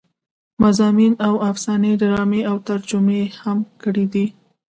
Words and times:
مضامين 0.61 1.13
او 1.27 1.33
افسانې 1.51 1.91
ډرامې 2.01 2.41
او 2.49 2.55
ترجمې 2.69 3.15
يې 3.21 3.27
هم 3.41 3.59
کړې 3.81 4.05
دي 4.13 4.25